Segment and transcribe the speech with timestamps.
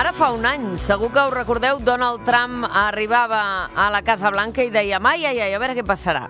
[0.00, 4.60] Ara fa un any, segur que us recordeu, Donald Trump arribava a la Casa Blanca
[4.60, 6.26] i deia ai, ai, ai, a veure què passarà.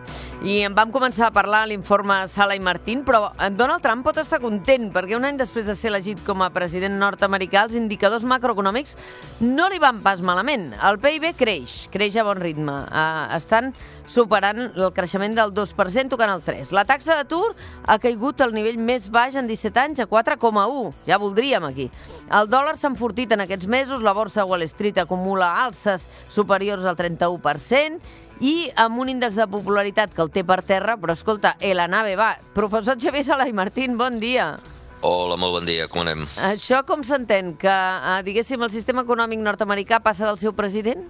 [0.47, 4.39] I en vam començar a parlar l'informe Sala i Martín, però Donald Trump pot estar
[4.39, 8.95] content perquè un any després de ser elegit com a president nord-americà, els indicadors macroeconòmics
[9.43, 10.71] no li van pas malament.
[10.87, 12.77] El PIB creix, creix a bon ritme.
[12.95, 13.75] Uh, estan
[14.11, 16.75] superant el creixement del 2%, tocant el 3%.
[16.75, 17.55] La taxa d'atur
[17.87, 20.91] ha caigut al nivell més baix en 17 anys, a 4,1.
[21.07, 21.91] Ja voldríem aquí.
[22.27, 26.97] El dòlar s'ha enfortit en aquests mesos, la borsa Wall Street acumula alces superiors al
[26.97, 28.01] 31%,
[28.41, 31.89] i amb un índex de popularitat que el té per terra, però escolta, eh, la
[31.89, 32.39] nave va.
[32.55, 34.57] Professor Xavier Salai Martín, bon dia.
[35.01, 36.27] Hola, molt bon dia, com anem?
[36.45, 37.55] Això com s'entén?
[37.57, 41.07] Que, eh, diguéssim, el sistema econòmic nord-americà passa del seu president?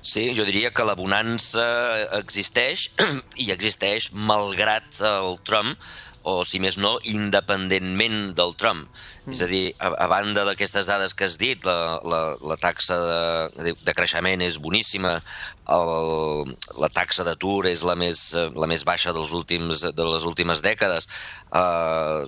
[0.00, 1.64] Sí, jo diria que la bonança
[2.16, 2.88] existeix
[3.44, 5.76] i existeix malgrat el Trump,
[6.28, 8.86] o si més no, independentment del Trump.
[9.24, 9.34] Mm.
[9.34, 12.22] És a dir, a, a banda d'aquestes dades que has dit, la, la,
[12.52, 12.98] la taxa
[13.56, 15.18] de, de creixement és boníssima,
[15.68, 20.62] el, la taxa d'atur és la més, la més baixa dels últims, de les últimes
[20.64, 21.08] dècades,
[21.52, 22.24] uh,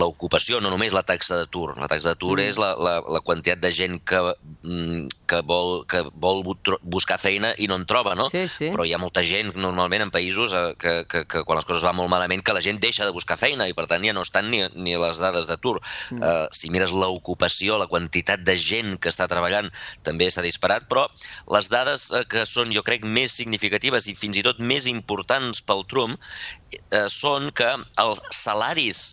[0.00, 2.46] l'ocupació, no només la taxa d'atur, la taxa d'atur mm.
[2.48, 4.22] és la, la, la quantitat de gent que,
[4.66, 6.42] mm, que, vol, que vol
[6.82, 8.28] buscar feina i no en troba, no?
[8.34, 8.70] Sí, sí.
[8.74, 11.86] Però hi ha molta gent, normalment, en països eh, que, que, que quan les coses
[11.86, 14.26] van molt malament, que la gent deixa de buscar feina i, per tant, ja no
[14.26, 15.78] estan ni, ni les dades d'atur.
[16.10, 16.20] Mm.
[16.20, 19.70] Uh, si mires l'ocupació, la quantitat de gent que està treballant
[20.06, 21.06] també s'ha disparat, però
[21.54, 25.60] les dades uh, que són, jo crec, més significatives i fins i tot més importants
[25.64, 27.68] pel Trump uh, són que
[28.00, 29.10] els salaris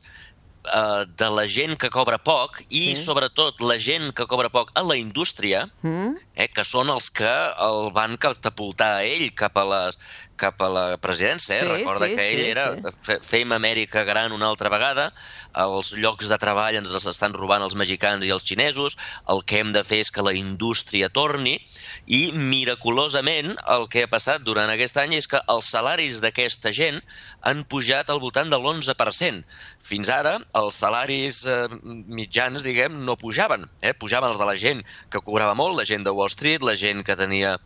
[0.68, 2.96] uh, de la gent que cobra poc i, sí.
[3.04, 6.16] sobretot, la gent que cobra poc a la indústria, mm.
[6.40, 7.34] eh, que són els que
[7.68, 10.00] el van catapultar a ell cap a les,
[10.40, 11.58] cap a la presidència.
[11.58, 11.64] Eh?
[11.66, 13.18] Sí, Recorda sí, que ell sí, era sí.
[13.26, 15.10] fem Amèrica gran una altra vegada,
[15.58, 18.98] els llocs de treball ens els estan robant els mexicans i els xinesos,
[19.34, 21.58] el que hem de fer és que la indústria torni
[22.06, 27.02] i miraculosament el que ha passat durant aquest any és que els salaris d'aquesta gent
[27.42, 29.44] han pujat al voltant de l'11%.
[29.90, 33.68] Fins ara els salaris eh, mitjans, diguem, no pujaven.
[33.82, 33.94] Eh?
[33.98, 37.04] Pujaven els de la gent que cobrava molt, la gent de Wall Street, la gent
[37.08, 37.58] que tenia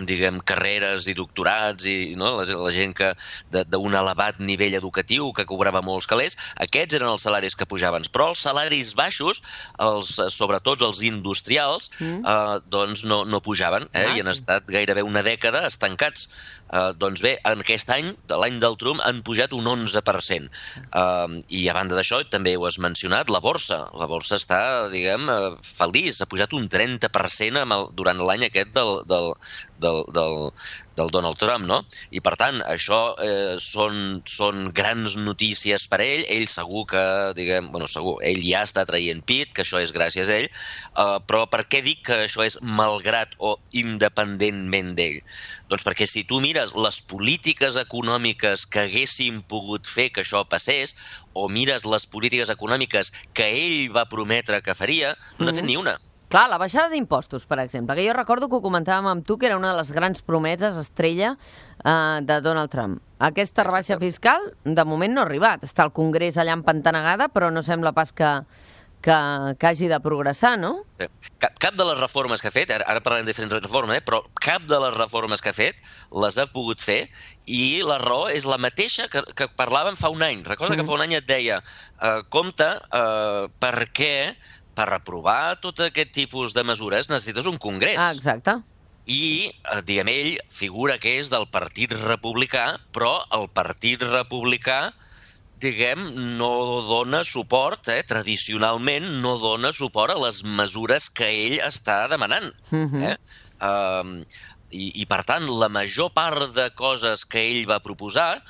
[0.00, 2.32] diguem, carreres i doctorats i no?
[2.38, 3.12] la, la gent que
[3.52, 8.06] d'un elevat nivell educatiu que cobrava molts calés, aquests eren els salaris que pujaven.
[8.12, 9.42] Però els salaris baixos,
[9.82, 12.22] els, sobretot els industrials, mm.
[12.24, 14.06] eh, doncs no, no pujaven eh?
[14.06, 16.28] Ah, i han estat gairebé una dècada estancats.
[16.72, 20.48] Eh, doncs bé, en aquest any, de l'any del Trump, han pujat un 11%.
[21.02, 23.82] Eh, I a banda d'això, també ho has mencionat, la borsa.
[24.00, 24.62] La borsa està,
[24.92, 29.32] diguem, eh, feliç, ha pujat un 30% amb el, durant l'any aquest del, del,
[29.84, 30.38] del, del,
[30.96, 31.80] del Donald Trump, no?
[32.12, 37.04] I per tant, això eh, són, són grans notícies per ell, ell segur que,
[37.38, 41.16] diguem, bueno, segur, ell ja està traient pit, que això és gràcies a ell, eh,
[41.28, 45.20] però per què dic que això és malgrat o independentment d'ell?
[45.72, 50.96] Doncs perquè si tu mires les polítiques econòmiques que haguessin pogut fer que això passés,
[51.32, 55.70] o mires les polítiques econòmiques que ell va prometre que faria, no n'ha fet mm.
[55.70, 55.96] ni una.
[56.32, 59.50] Clar, la baixada d'impostos, per exemple, que jo recordo que ho comentàvem amb tu, que
[59.50, 63.02] era una de les grans promeses estrella eh, de Donald Trump.
[63.20, 65.66] Aquesta rebaixa fiscal, de moment no ha arribat.
[65.68, 68.30] Està al Congrés allà empantanegada, però no sembla pas que,
[69.04, 69.18] que,
[69.60, 70.70] que hagi de progressar, no?
[71.42, 74.06] Cap, cap de les reformes que ha fet, ara, ara parlarem de diferents reformes, eh,
[74.06, 75.84] però cap de les reformes que ha fet
[76.22, 77.02] les ha pogut fer
[77.44, 80.40] i la raó és la mateixa que, que parlàvem fa un any.
[80.48, 80.80] Recorda mm.
[80.80, 81.60] que fa un any et deia,
[82.00, 84.14] eh, compte, eh, per què
[84.74, 87.98] per aprovar tot aquest tipus de mesures necessites un congrés.
[88.00, 88.56] Ah, exacte.
[89.06, 94.92] I, eh, diguem, ell figura que és del Partit Republicà, però el Partit Republicà,
[95.62, 96.06] diguem,
[96.38, 96.52] no
[96.86, 102.52] dona suport, eh, tradicionalment no dona suport a les mesures que ell està demanant.
[102.70, 102.88] Uh mhm.
[102.94, 103.10] -huh.
[103.10, 103.16] eh?
[103.62, 104.24] Um,
[104.72, 108.42] i, I, per tant, la major part de coses que ell va proposar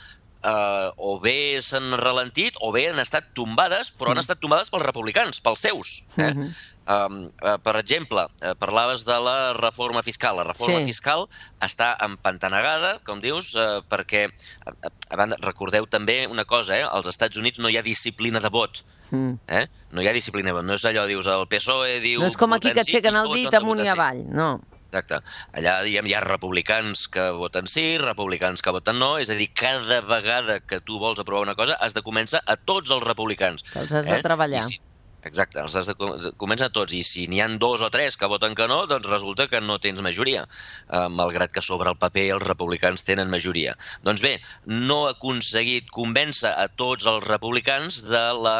[0.42, 4.16] eh, o bé s'han ralentit o bé han estat tombades, però mm.
[4.16, 6.02] han estat tombades pels republicans, pels seus.
[6.16, 6.32] Eh?
[6.32, 6.52] Mm -hmm.
[6.82, 7.30] Uh,
[7.62, 10.36] per exemple, uh, parlaves de la reforma fiscal.
[10.36, 10.90] La reforma sí.
[10.90, 11.28] fiscal
[11.62, 14.26] està empantanegada, com dius, uh, perquè,
[14.66, 16.82] a banda, recordeu també una cosa, eh?
[16.82, 18.82] als Estats Units no hi ha disciplina de vot.
[19.12, 19.38] Mm.
[19.46, 19.66] Eh?
[19.92, 20.66] No hi ha disciplina de vot.
[20.66, 22.20] No és allò, dius, el PSOE diu...
[22.20, 24.58] No és com aquí que aixequen el dit amunt i avall, no.
[24.92, 25.22] Exacte.
[25.56, 29.48] Allà, diguem, hi ha republicans que voten sí, republicans que voten no, és a dir,
[29.56, 33.64] cada vegada que tu vols aprovar una cosa has de començar a tots els republicans.
[33.72, 34.22] Que els has de eh?
[34.26, 34.66] treballar.
[34.68, 34.76] si,
[35.24, 35.96] exacte, els has de
[36.36, 39.48] començar tots, i si n'hi han dos o tres que voten que no, doncs resulta
[39.48, 43.78] que no tens majoria, eh, malgrat que sobre el paper els republicans tenen majoria.
[44.04, 44.36] Doncs bé,
[44.68, 48.58] no ha aconseguit convèncer a tots els republicans de la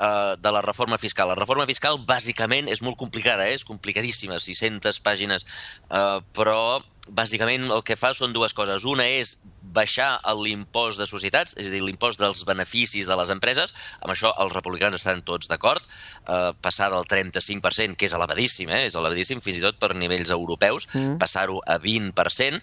[0.00, 1.30] uh, de la reforma fiscal.
[1.30, 3.58] La reforma fiscal, bàsicament, és molt complicada, eh?
[3.60, 5.46] és complicadíssima, 600 pàgines,
[5.90, 6.80] uh, però
[7.10, 8.84] bàsicament el que fa són dues coses.
[8.88, 9.36] Una és
[9.74, 13.74] baixar l'impost de societats, és a dir, l'impost dels beneficis de les empreses.
[14.00, 15.86] Amb això els republicans estan tots d'acord.
[16.26, 18.84] Eh, passar del 35%, que és elevadíssim, eh?
[18.88, 21.18] és elevadíssim fins i tot per nivells europeus, mm.
[21.22, 22.62] passar-ho a 20%,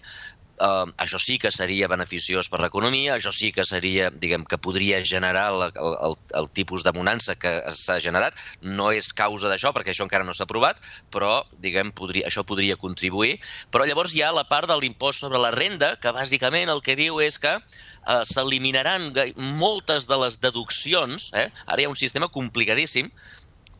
[0.57, 5.03] Uh, això sí que seria beneficiós per l'economia, això sí que seria, diguem, que podria
[5.05, 8.37] generar el, el, el tipus de bonança que s'ha generat.
[8.61, 10.81] No és causa d'això, perquè això encara no s'ha aprovat,
[11.13, 13.37] però, diguem, podria, això podria contribuir.
[13.69, 16.97] Però llavors hi ha la part de l'impost sobre la renda, que bàsicament el que
[16.97, 19.11] diu és que eh, s'eliminaran
[19.61, 21.49] moltes de les deduccions, eh?
[21.67, 23.11] ara hi ha un sistema complicadíssim,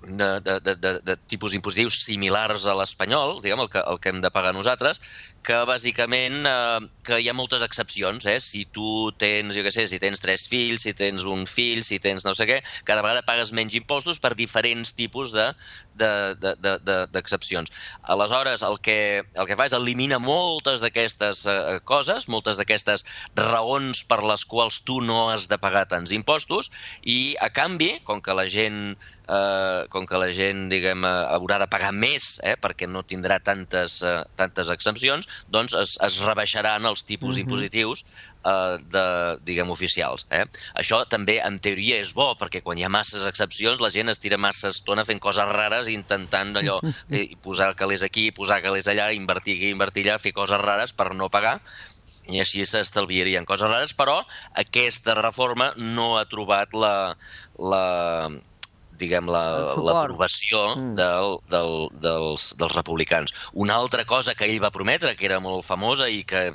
[0.01, 4.09] de, de, de, de, de tipus impositius similars a l'espanyol, diguem, el que, el que
[4.13, 5.01] hem de pagar nosaltres,
[5.47, 8.39] que bàsicament eh, que hi ha moltes excepcions, eh?
[8.43, 11.97] Si tu tens, jo què sé, si tens tres fills, si tens un fill, si
[12.03, 12.57] tens no sé què,
[12.87, 17.69] cada vegada pagues menys impostos per diferents tipus d'excepcions.
[17.69, 18.99] De, de, Aleshores, el que,
[19.33, 22.99] el que fa és elimina moltes d'aquestes eh, coses, moltes d'aquestes
[23.39, 26.69] raons per les quals tu no has de pagar tants impostos
[27.03, 28.95] i, a canvi, com que la gent
[29.27, 33.39] eh, com que la gent, diguem, eh, haurà de pagar més, eh, perquè no tindrà
[33.43, 37.45] tantes, eh, tantes exempcions, doncs es, es rebaixaran els tipus uh -huh.
[37.45, 38.05] impositius
[38.45, 39.05] eh, de,
[39.43, 40.27] diguem, oficials.
[40.31, 40.45] Eh?
[40.75, 44.19] Això també, en teoria, és bo, perquè quan hi ha masses excepcions, la gent es
[44.19, 49.11] tira massa estona fent coses rares, intentant allò, eh, posar calés aquí, posar calés allà,
[49.13, 51.61] invertir aquí, invertir allà, fer coses rares per no pagar,
[52.27, 54.17] i així s'estalviarien coses rares, però
[54.63, 57.15] aquesta reforma no ha trobat la,
[57.57, 57.83] la,
[58.99, 60.93] diguem, l'aprovació la, mm.
[60.99, 61.73] del, del,
[62.03, 63.33] dels, dels republicans.
[63.53, 66.49] Una altra cosa que ell va prometre, que era molt famosa i que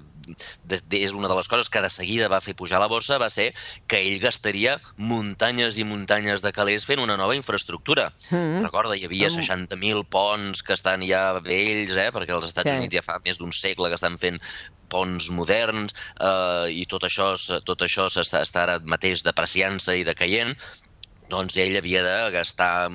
[0.95, 3.49] és una de les coses que de seguida va fer pujar la borsa va ser
[3.91, 8.11] que ell gastaria muntanyes i muntanyes de calés fent una nova infraestructura.
[8.31, 8.63] Mm.
[8.67, 12.77] Recorda, hi havia 60.000 ponts que estan ja vells, eh, perquè els Estats sí.
[12.77, 14.41] Units ja fa més d'un segle que estan fent
[14.93, 17.33] ponts moderns eh, i tot això,
[17.67, 20.57] tot això està, està ara mateix depreciant-se i decaient
[21.31, 22.91] doncs ell havia de gastar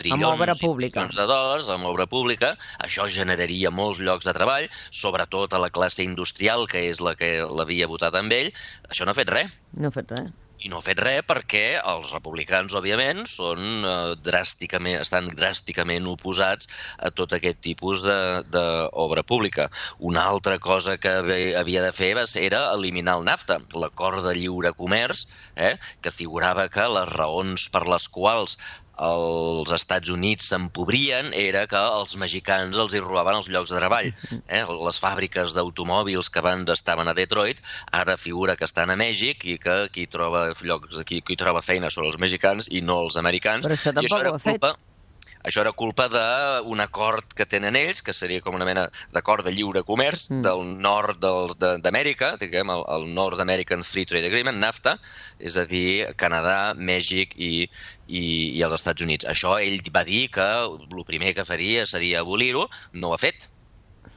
[0.00, 1.06] trilions pública.
[1.16, 2.56] de dòlars en obra pública.
[2.78, 7.38] Això generaria molts llocs de treball, sobretot a la classe industrial, que és la que
[7.46, 8.52] l'havia votat amb ell.
[8.88, 9.58] Això no ha fet res.
[9.72, 10.30] No ha fet res
[10.60, 13.94] i no ha fet res perquè els republicans, òbviament, són eh,
[14.26, 16.68] dràsticament, estan dràsticament oposats
[16.98, 19.68] a tot aquest tipus d'obra pública.
[20.12, 21.14] Una altra cosa que
[21.60, 22.12] havia de fer
[22.42, 25.26] era eliminar el NAFTA, l'acord de lliure comerç,
[25.56, 28.58] eh, que figurava que les raons per les quals
[29.00, 34.12] els Estats Units s'empobrien era que els mexicans els hi robaven els llocs de treball.
[34.50, 34.64] Eh?
[34.66, 37.60] Les fàbriques d'automòbils que abans estaven a Detroit
[37.94, 41.90] ara figura que estan a Mèxic i que qui troba, llocs, qui, qui troba feina
[41.90, 43.66] són els mexicans i no els americans.
[43.66, 44.89] Però això tampoc I això era ho ha culpa, fet
[45.46, 49.54] això era culpa d'un acord que tenen ells, que seria com una mena d'acord de
[49.54, 50.42] lliure comerç mm.
[50.46, 51.24] del nord
[51.84, 54.96] d'Amèrica, diguem, el, el North American Free Trade Agreement, NAFTA,
[55.38, 57.52] és a dir, Canadà, Mèxic i,
[58.08, 58.24] i,
[58.58, 59.28] i els Estats Units.
[59.28, 63.48] Això ell va dir que el primer que faria seria abolir-ho, no ho ha fet.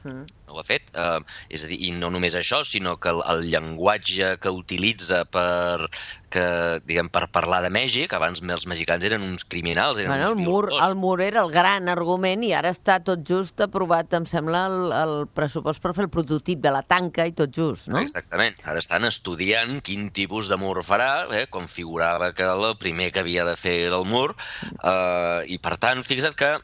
[0.04, 0.90] Mm ho ha fet.
[0.94, 1.20] Uh,
[1.52, 5.88] és a dir, i no només això, sinó que el, el llenguatge que utilitza per,
[6.32, 6.44] que,
[6.86, 10.48] diguem, per parlar de Mèxic, abans els mexicans eren uns criminals, eren bueno, uns el
[10.48, 14.64] mur, el mur era el gran argument i ara està tot just aprovat, em sembla,
[14.70, 18.02] el, el pressupost per fer el prototip de la tanca i tot just, no?
[18.04, 18.60] Exactament.
[18.64, 23.24] Ara estan estudiant quin tipus de mur farà, eh, com figurava que el primer que
[23.24, 24.30] havia de fer era el mur,
[24.78, 26.54] eh, i per tant, fixa't que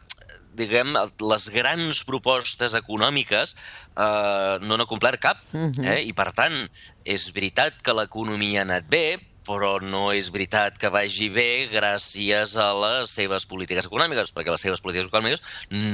[0.58, 0.94] diguem,
[1.32, 5.42] les grans propostes econòmiques eh, no n'ha complert cap.
[5.52, 5.84] Mhm.
[5.84, 6.00] eh?
[6.06, 6.56] I, per tant,
[7.04, 12.56] és veritat que l'economia ha anat bé, però no és veritat que vagi bé gràcies
[12.60, 15.40] a les seves polítiques econòmiques, perquè les seves polítiques econòmiques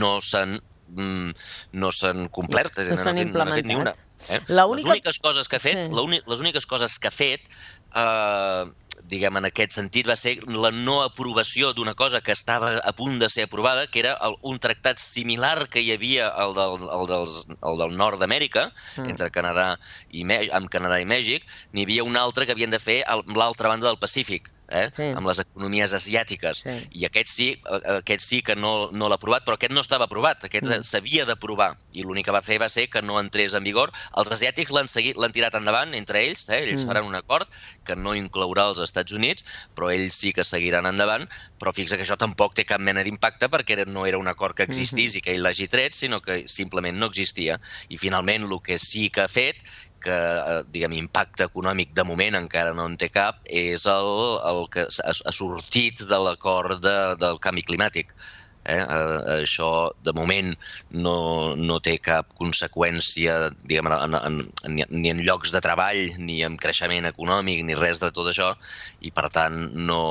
[0.00, 0.58] no s'han
[0.88, 1.30] mm,
[1.80, 3.54] no s'han complert, no s'han implementat.
[3.54, 3.94] No fet ni una.
[4.28, 4.40] Eh?
[4.48, 6.20] Les úniques coses que ha fet, sí.
[6.26, 8.64] les úniques coses que ha fet eh,
[9.10, 13.20] diguem, en aquest sentit, va ser la no aprovació d'una cosa que estava a punt
[13.22, 17.06] de ser aprovada, que era el, un tractat similar que hi havia al del, el
[17.12, 19.14] del, el del nord d'Amèrica, mm.
[19.14, 19.68] entre Canadà
[20.10, 23.72] i amb Canadà i Mèxic, n'hi havia un altre que havien de fer a l'altra
[23.72, 24.88] banda del Pacífic eh?
[24.94, 25.08] sí.
[25.16, 26.62] amb les economies asiàtiques.
[26.64, 26.74] Sí.
[27.00, 30.08] I aquest sí, eh, aquest sí que no, no l'ha aprovat, però aquest no estava
[30.10, 30.86] aprovat, aquest mm.
[30.86, 31.72] s'havia d'aprovar.
[31.96, 33.92] I l'únic que va fer va ser que no entrés en vigor.
[34.18, 36.62] Els asiàtics l'han tirat endavant entre ells, eh?
[36.64, 36.90] ells mm.
[36.90, 37.50] faran un acord
[37.86, 39.46] que no inclourà els Estats Units,
[39.76, 41.26] però ells sí que seguiran endavant,
[41.60, 44.66] però fixa que això tampoc té cap mena d'impacte perquè no era un acord que
[44.66, 45.18] existís mm -hmm.
[45.18, 47.60] i que ell l'hagi tret, sinó que simplement no existia.
[47.88, 49.56] I finalment el que sí que ha fet
[50.06, 54.66] l'únic eh, diguem, impacte econòmic de moment encara no en té cap és el, el
[54.70, 58.12] que ha sortit de l'acord de, del canvi climàtic.
[58.66, 58.82] Eh?
[58.82, 60.52] Eh, això, de moment,
[60.90, 66.42] no, no té cap conseqüència diguem, en, en, en, ni en llocs de treball, ni
[66.42, 68.56] en creixement econòmic, ni res de tot això,
[69.00, 70.02] i per tant no,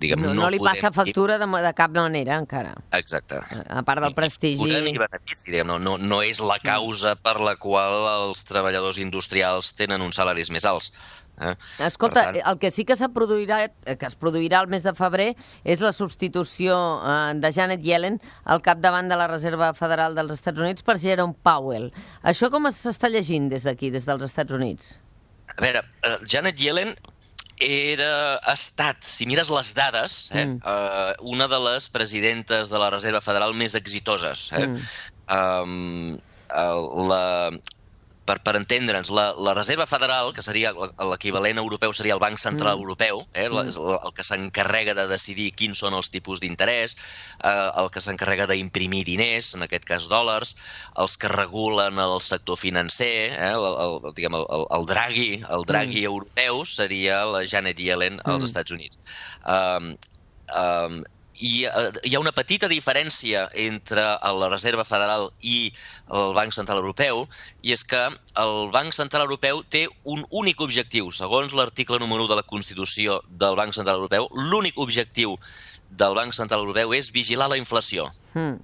[0.00, 0.74] diguem, no, no, no li podem...
[0.74, 2.74] passa factura de, de cap manera encara.
[2.98, 3.40] Exacte.
[3.68, 4.70] A part del prestigi...
[4.86, 9.72] Ni benefici, diguem, no, no, no és la causa per la qual els treballadors industrials
[9.78, 10.92] tenen uns salaris més alts.
[11.36, 11.52] Eh?
[11.84, 12.38] Escolta, tant...
[12.48, 15.32] el que sí que se produirà, eh, que es produirà el mes de febrer
[15.64, 20.62] és la substitució eh, de Janet Yellen al capdavant de la Reserva Federal dels Estats
[20.62, 21.90] Units per Jerome Powell.
[22.24, 24.96] Això com s'està llegint des d'aquí, des dels Estats Units?
[25.56, 26.96] A veure, uh, Janet Yellen
[27.62, 30.60] era, ha estat, si mires les dades, eh, mm.
[30.64, 34.50] eh, una de les presidentes de la Reserva Federal més exitoses.
[34.52, 34.66] Eh?
[34.66, 34.86] Mm.
[35.26, 36.18] Um,
[37.08, 37.50] la,
[38.26, 42.76] per, per entendre'ns, la, la Reserva Federal, que seria l'equivalent europeu, seria el Banc Central
[42.76, 42.82] mm.
[42.84, 43.62] Europeu, eh, mm.
[43.70, 46.96] el, el que s'encarrega de decidir quins són els tipus d'interès,
[47.38, 50.56] eh, el que s'encarrega d'imprimir diners, en aquest cas dòlars,
[51.02, 56.02] els que regulen el sector financer, eh, el, el, diguem, el, el Draghi, el Draghi
[56.02, 56.12] mm.
[56.12, 58.50] europeu seria la Janet Yellen als mm.
[58.50, 59.20] Estats Units.
[59.46, 59.94] Um,
[60.52, 61.04] um,
[61.38, 64.04] i eh, hi ha una petita diferència entre
[64.40, 65.72] la Reserva Federal i
[66.18, 67.24] el Banc Central Europeu,
[67.62, 68.02] i és que
[68.42, 71.10] el Banc Central Europeu té un únic objectiu.
[71.12, 75.36] Segons l'article número 1 de la Constitució del Banc Central Europeu, l'únic objectiu
[75.90, 78.08] del Banc Central Europeu és vigilar la inflació.
[78.34, 78.58] Mm.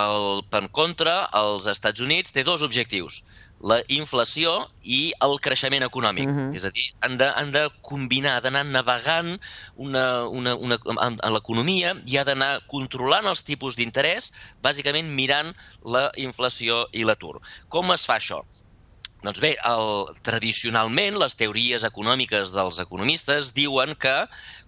[0.00, 3.22] El, per contra, els Estats Units té dos objectius
[3.60, 6.28] la inflació i el creixement econòmic.
[6.28, 6.56] Uh -huh.
[6.56, 9.38] És a dir, han de, han de combinar, ha d'anar navegant
[9.76, 15.54] una, una, una, en, en l'economia i ha d'anar controlant els tipus d'interès, bàsicament mirant
[15.84, 17.40] la inflació i l'atur.
[17.68, 18.44] Com es fa això?
[19.20, 24.14] Doncs bé, el, tradicionalment les teories econòmiques dels economistes diuen que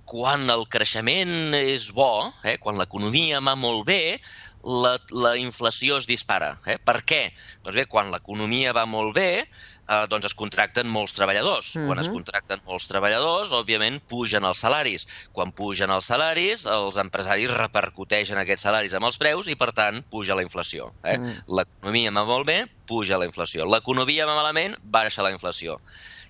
[0.04, 4.20] quan el creixement és bo, eh, quan l'economia va molt bé,
[4.62, 6.54] la, la inflació es dispara.
[6.66, 6.78] Eh?
[6.78, 7.22] Per què?
[7.64, 9.44] Doncs bé, quan l'economia va molt bé,
[9.88, 11.74] eh, doncs es contracten molts treballadors.
[11.74, 11.86] Uh -huh.
[11.86, 15.06] Quan es contracten molts treballadors, òbviament, pugen els salaris.
[15.32, 20.02] Quan pugen els salaris, els empresaris repercuteixen aquests salaris amb els preus i, per tant,
[20.10, 20.92] puja la inflació.
[21.04, 21.18] Eh?
[21.18, 21.44] Uh -huh.
[21.58, 23.64] L'economia va molt bé, puja la inflació.
[23.64, 25.80] L'economia va malament, baixa la inflació.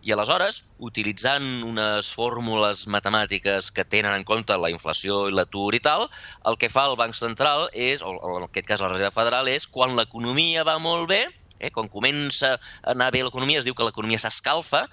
[0.02, 5.80] I aleshores, utilitzant unes fórmules matemàtiques que tenen en compte la inflació i l'atur i
[5.80, 6.08] tal,
[6.44, 9.68] el que fa el Banc Central és, o en aquest cas la Reserva Federal, és
[9.68, 11.28] quan l'economia va molt bé,
[11.62, 14.84] eh, quan comença a anar bé l'economia, es diu que l'economia s'escalfa,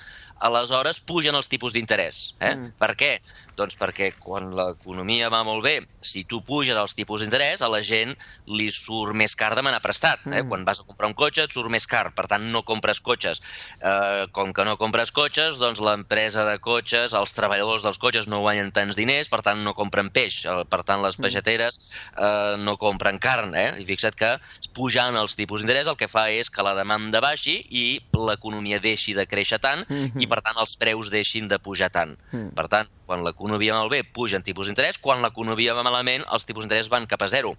[0.50, 2.22] aleshores pugen els tipus d'interès.
[2.40, 2.54] Eh?
[2.54, 2.74] Mm.
[2.80, 3.12] Per què?
[3.60, 7.82] Doncs perquè quan l'economia va molt bé, si tu puges els tipus d'interès, a la
[7.86, 8.16] gent
[8.48, 10.24] li surt més car demanar prestat.
[10.30, 10.42] Eh?
[10.42, 10.50] Mm.
[10.52, 13.42] Quan vas a comprar un cotxe et surt més car, per tant no compres cotxes.
[13.80, 18.42] Eh, com que no compres cotxes, doncs l'empresa de cotxes, els treballadors dels cotxes no
[18.46, 20.42] guanyen tants diners, per tant no compren peix.
[20.46, 21.26] Per tant les mm.
[21.26, 21.80] peixateres
[22.16, 23.56] eh, no compren carn.
[23.56, 23.70] Eh?
[23.82, 24.36] I fixa't que
[24.76, 27.86] pujant els tipus d'interès el que fa és que la demanda baixi i
[28.16, 30.24] l'economia deixi de créixer tant mm -hmm.
[30.24, 32.16] i per tant els preus deixin de pujar tant.
[32.32, 32.54] Mm.
[32.56, 36.46] Per tant, quan l'economia va molt bé, pugen tipus d'interès, quan l'economia va malament, els
[36.46, 37.56] tipus d'interès van cap a zero.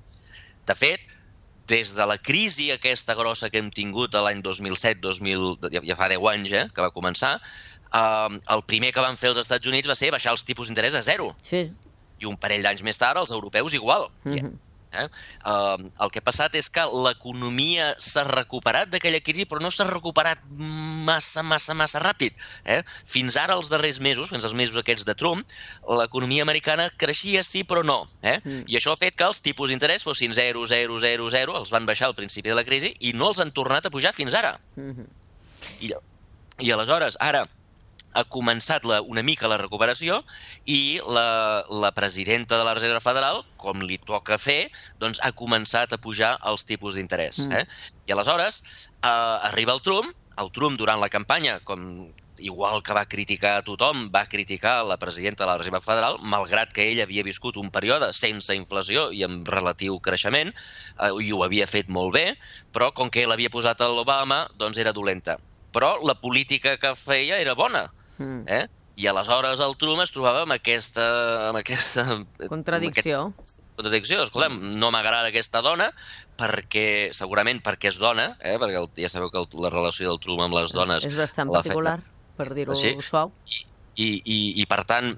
[0.67, 1.01] De fet,
[1.71, 6.09] des de la crisi aquesta grossa que hem tingut l'any 2007, 2000, ja, ja fa
[6.11, 7.37] 10 anys eh, que va començar,
[7.93, 10.99] eh, el primer que van fer els Estats Units va ser baixar els tipus d'interès
[10.99, 11.31] a zero.
[11.47, 11.69] Sí.
[12.21, 14.11] I un parell d'anys més tard, els europeus igual.
[14.25, 14.59] Mm -hmm.
[14.93, 15.07] Eh?
[15.47, 19.87] Uh, el que ha passat és que l'economia s'ha recuperat d'aquella crisi, però no s'ha
[19.89, 20.43] recuperat
[21.07, 22.35] massa, massa, massa ràpid.
[22.65, 22.81] Eh?
[23.07, 25.45] Fins ara, els darrers mesos, fins als mesos aquests de Trump,
[26.01, 28.03] l'economia americana creixia sí, però no.
[28.23, 28.39] Eh?
[28.43, 28.67] Mm.
[28.67, 31.87] I això ha fet que els tipus d'interès fossin 0, 0, 0, 0, els van
[31.87, 34.57] baixar al principi de la crisi i no els han tornat a pujar fins ara.
[34.77, 35.09] Mm -hmm.
[35.81, 35.93] I,
[36.67, 37.47] I aleshores, ara,
[38.13, 40.21] ha començat la, una mica la recuperació
[40.67, 44.71] i la, la presidenta de la Reserva Federal, com li toca fer,
[45.03, 47.45] doncs ha començat a pujar els tipus d'interès.
[47.45, 47.61] Mm.
[47.61, 47.93] Eh?
[48.11, 52.09] I aleshores eh, arriba el Trump, el Trump durant la campanya, com
[52.41, 56.73] igual que va criticar a tothom, va criticar la presidenta de la Reserva Federal, malgrat
[56.73, 61.45] que ell havia viscut un període sense inflació i amb relatiu creixement, eh, i ho
[61.45, 62.27] havia fet molt bé,
[62.73, 65.37] però com que l'havia posat a l'Obama, doncs era dolenta.
[65.71, 67.87] Però la política que feia era bona
[68.21, 68.45] Mm.
[68.47, 68.67] Eh?
[69.01, 71.05] I aleshores el Trump es trobava amb aquesta...
[71.49, 72.05] Amb aquesta
[72.51, 73.23] contradicció.
[73.31, 74.21] Amb aquest, contradicció.
[74.27, 75.89] Escolta'm, no m'agrada aquesta dona
[76.41, 78.59] perquè, segurament perquè és dona, eh?
[78.61, 81.07] perquè el, ja sabeu que el, la relació del Trump amb les dones...
[81.09, 81.97] És bastant particular,
[82.37, 83.33] per dir-ho suau.
[83.49, 83.65] I,
[83.97, 85.15] i, i, I, per tant,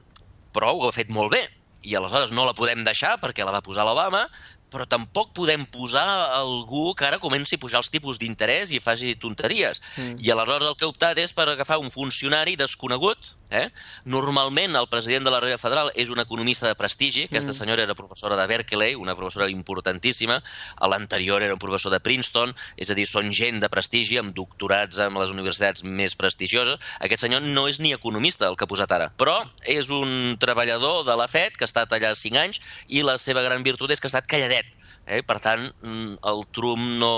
[0.54, 1.42] però ho ha fet molt bé.
[1.82, 4.28] I aleshores no la podem deixar perquè la va posar l'Obama,
[4.72, 6.06] però tampoc podem posar
[6.38, 9.82] algú que ara comenci a pujar els tipus d'interès i faci tonteries.
[9.96, 10.18] Mm.
[10.24, 13.68] I aleshores el que he optat és per agafar un funcionari desconegut, Eh?
[14.08, 17.58] Normalment el president de la Reserva Federal és un economista de prestigi, aquesta mm.
[17.58, 20.38] senyora era professora de Berkeley, una professora importantíssima,
[20.76, 24.32] a l'anterior era un professor de Princeton, és a dir, són gent de prestigi, amb
[24.36, 26.80] doctorats en les universitats més prestigioses.
[27.04, 31.04] Aquest senyor no és ni economista, el que ha posat ara, però és un treballador
[31.04, 34.00] de la FED que ha estat allà 5 anys i la seva gran virtut és
[34.00, 34.61] que ha estat calladet
[35.02, 35.20] Eh?
[35.26, 37.12] Per tant, mm, el Trump no,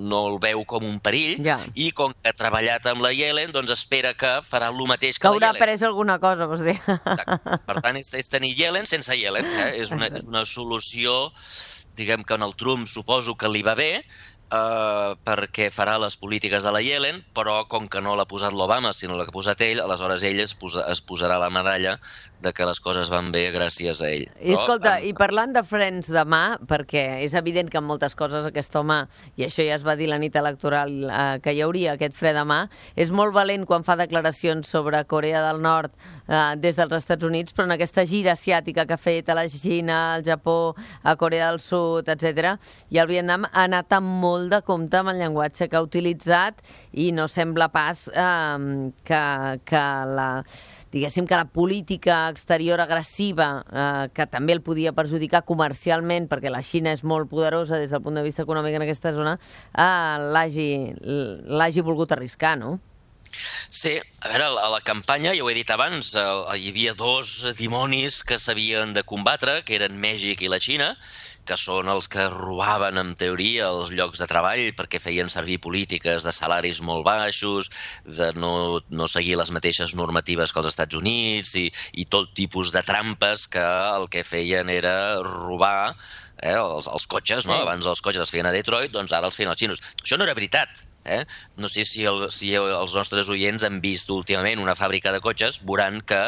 [0.00, 1.58] no el veu com un perill ja.
[1.76, 5.26] i com que ha treballat amb la Yellen, doncs espera que farà el mateix que,
[5.26, 5.44] que la Yellen.
[5.44, 6.78] Que haurà pres alguna cosa, vols dir.
[7.68, 9.48] Per tant, és, és tenir Yellen sense Yellen.
[9.66, 9.72] Eh?
[9.82, 11.18] És, una, és una solució,
[11.96, 13.90] diguem que en el Trump suposo que li va bé,
[14.52, 18.92] eh, perquè farà les polítiques de la Yellen, però com que no l'ha posat l'Obama,
[18.96, 21.96] sinó la que ha posat ell, aleshores ell es, posa, es posarà la medalla
[22.42, 24.26] de que les coses van bé gràcies a ell.
[24.40, 25.08] I escolta, amb...
[25.08, 29.02] i parlant de frens de mà, perquè és evident que en moltes coses aquest home,
[29.36, 32.34] i això ja es va dir la nit electoral, eh, que hi hauria aquest fre
[32.36, 35.94] de mà, és molt valent quan fa declaracions sobre Corea del Nord
[36.28, 39.46] eh, des dels Estats Units, però en aquesta gira asiàtica que ha fet a la
[39.48, 42.56] Xina, al Japó, a Corea del Sud, etc,
[42.90, 46.62] i el Vietnam ha anat amb molt de compte amb el llenguatge que ha utilitzat
[46.92, 49.22] i no sembla pas eh, que,
[49.64, 50.30] que la
[50.96, 56.62] diguéssim que la política exterior agressiva, eh, que també el podia perjudicar comercialment, perquè la
[56.64, 59.36] Xina és molt poderosa des del punt de vista econòmic en aquesta zona,
[59.76, 62.78] eh, l'hagi volgut arriscar, no?
[63.70, 68.22] Sí, a veure, a la campanya, ja ho he dit abans, hi havia dos dimonis
[68.26, 70.94] que s'havien de combatre, que eren Mèxic i la Xina,
[71.46, 76.26] que són els que robaven, en teoria, els llocs de treball perquè feien servir polítiques
[76.26, 77.70] de salaris molt baixos,
[78.18, 81.68] de no, no seguir les mateixes normatives que els Estats Units i,
[82.02, 85.94] i tot tipus de trampes que el que feien era robar
[86.42, 87.54] eh, els, els cotxes, no?
[87.54, 87.62] Sí.
[87.62, 89.82] Abans els cotxes es feien a Detroit, doncs ara els feien els xinos.
[90.02, 90.82] Això no era veritat.
[91.06, 91.24] Eh?
[91.56, 95.60] No sé si, el, si els nostres oients han vist últimament una fàbrica de cotxes,
[95.62, 96.20] veuran que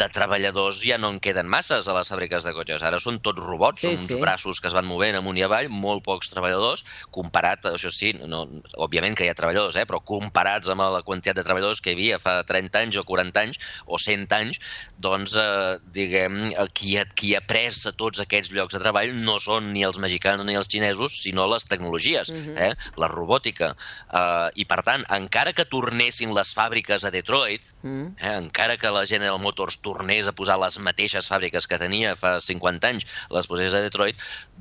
[0.00, 2.84] de treballadors ja no en queden masses a les fàbriques de cotxes.
[2.86, 4.18] Ara són tots robots, sí, són uns sí.
[4.22, 8.42] braços que es van movent amunt i avall, molt pocs treballadors, comparat, això sí, no,
[8.80, 11.98] òbviament que hi ha treballadors, eh, però comparats amb la quantitat de treballadors que hi
[11.98, 14.60] havia fa 30 anys o 40 anys o 100 anys,
[14.98, 16.40] doncs, eh, diguem,
[16.76, 20.00] qui ha, qui ha pres a tots aquests llocs de treball no són ni els
[20.02, 22.56] mexicans ni els xinesos, sinó les tecnologies, uh mhm.
[22.56, 22.70] -huh.
[22.70, 23.74] eh, la robòtica.
[23.74, 28.06] Eh, I, per tant, encara que tornessin les fàbriques a Detroit, uh mhm.
[28.06, 28.26] -huh.
[28.26, 32.36] eh, encara que la General Motors tornés a posar les mateixes fàbriques que tenia fa
[32.44, 34.18] 50 anys, les posés a Detroit,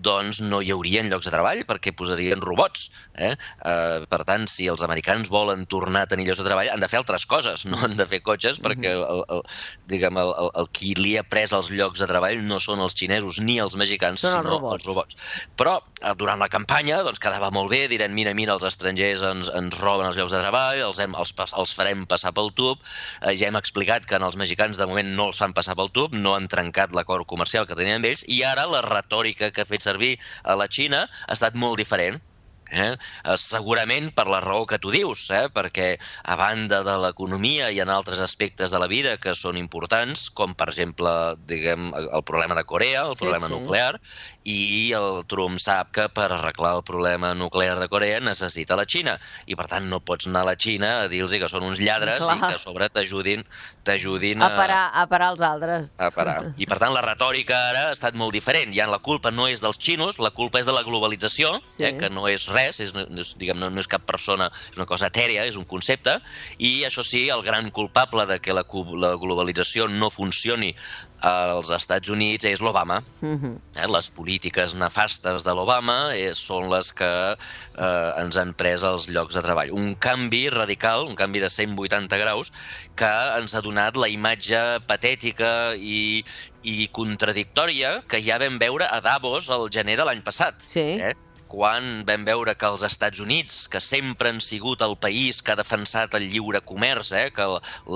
[0.09, 2.89] doncs no hi haurien llocs de treball perquè posarien robots.
[3.15, 3.33] Eh?
[3.33, 6.89] Eh, per tant, si els americans volen tornar a tenir llocs de treball, han de
[6.91, 9.43] fer altres coses, no han de fer cotxes, perquè el, el,
[9.91, 12.95] diguem, el, el, el qui li ha pres els llocs de treball no són els
[12.97, 14.79] xinesos ni els mexicans, són sinó els robots.
[14.79, 15.19] els robots.
[15.59, 19.51] Però eh, durant la campanya doncs, quedava molt bé, diran, mira, mira, els estrangers ens,
[19.55, 22.81] ens roben els llocs de treball, els, hem, els, els farem passar pel tub,
[23.21, 25.91] eh, ja hem explicat que en els mexicans de moment no els fan passar pel
[25.95, 29.65] tub, no han trencat l'acord comercial que tenien amb ells, i ara la retòrica que
[29.65, 32.21] ha fet servir a la Xina ha estat molt diferent.
[32.71, 32.93] Eh?
[32.93, 33.37] eh?
[33.41, 35.47] Segurament per la raó que tu dius, eh?
[35.53, 35.89] perquè
[36.23, 40.53] a banda de l'economia hi ha altres aspectes de la vida que són importants, com
[40.57, 41.11] per exemple
[41.49, 43.55] diguem, el problema de Corea, el sí, problema sí.
[43.55, 43.99] nuclear,
[44.43, 49.17] i el Trump sap que per arreglar el problema nuclear de Corea necessita la Xina,
[49.49, 52.21] i per tant no pots anar a la Xina a dir-los que són uns lladres
[52.21, 52.37] Clar.
[52.37, 53.45] i que a sobre t'ajudin
[53.87, 54.49] t'ajudin a...
[54.53, 55.89] A parar, a parar els altres.
[55.97, 56.37] A parar.
[56.57, 58.73] I per tant la retòrica ara ha estat molt diferent.
[58.75, 61.85] Ja la culpa no és dels xinos, la culpa és de la globalització, sí.
[61.87, 64.79] eh, que no és res res, és, és, diguem, no, no és cap persona, és
[64.79, 66.19] una cosa etèria, és un concepte,
[66.57, 68.65] i això sí, el gran culpable de que la,
[68.99, 70.73] la globalització no funcioni
[71.19, 73.01] als Estats Units és l'Obama.
[73.21, 73.39] Uh mhm.
[73.43, 73.83] -huh.
[73.83, 79.09] eh, les polítiques nefastes de l'Obama eh, són les que eh, ens han pres els
[79.09, 79.71] llocs de treball.
[79.71, 82.51] Un canvi radical, un canvi de 180 graus,
[82.95, 86.23] que ens ha donat la imatge patètica i,
[86.63, 90.55] i contradictòria que ja vam veure a Davos el gener de l'any passat.
[90.61, 90.79] Sí.
[90.79, 91.15] Eh?
[91.49, 95.57] Quan vam veure que els Estats Units, que sempre han sigut el país que ha
[95.59, 97.47] defensat el lliure comerç, eh, que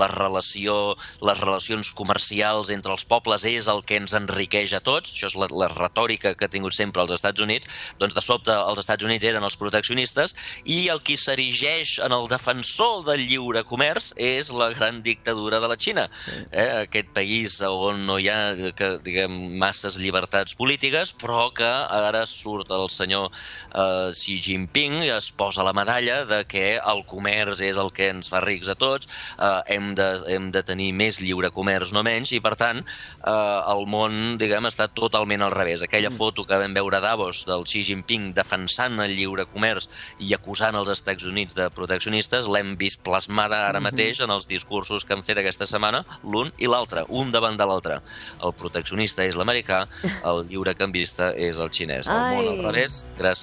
[0.02, 5.14] la relació, les relacions comercials entre els pobles és el que ens enriqueix a tots,
[5.14, 7.70] això és la, la retòrica que ha tingut sempre els Estats Units,
[8.02, 12.28] doncs de sobte els Estats Units eren els proteccionistes i el qui s'erigeix en el
[12.32, 16.08] defensor del lliure comerç és la gran dictadura de la Xina.
[16.50, 22.24] Eh, aquest país on no hi ha que, diguem, masses llibertats polítiques, però que ara
[22.26, 23.30] surt el senyor
[23.74, 28.30] eh, Xi Jinping es posa la medalla de que el comerç és el que ens
[28.32, 32.32] fa rics a tots, eh, hem, de, hem de tenir més lliure comerç, no menys,
[32.32, 35.84] i per tant eh, el món, diguem, està totalment al revés.
[35.84, 36.18] Aquella mm.
[36.18, 39.88] foto que vam veure a Davos del Xi Jinping defensant el lliure comerç
[40.24, 43.90] i acusant els Estats Units de proteccionistes, l'hem vist plasmada ara mm -hmm.
[43.90, 47.66] mateix en els discursos que han fet aquesta setmana, l'un i l'altre, un davant de
[47.66, 48.00] l'altre.
[48.42, 49.86] El proteccionista és l'americà,
[50.30, 52.06] el lliure canvista és el xinès.
[52.06, 52.36] El Ai.
[52.36, 53.33] món al revés, gràcies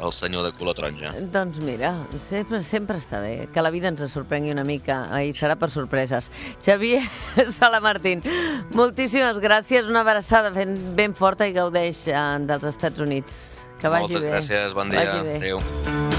[0.00, 1.12] al senyor de color taronja.
[1.32, 5.56] Doncs mira, sempre, sempre està bé que la vida ens sorprengui una mica i serà
[5.60, 6.30] per sorpreses.
[6.62, 7.02] Xavier
[7.58, 8.22] Salamartín,
[8.74, 13.40] moltíssimes gràcies, una abraçada ben, ben forta i gaudeix eh, dels Estats Units.
[13.80, 14.36] Que vagi Moltes bé.
[14.36, 15.20] gràcies, bon dia.
[15.22, 16.09] Adéu.